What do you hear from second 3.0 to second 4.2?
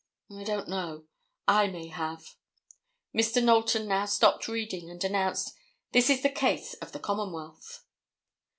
Mr. Knowlton now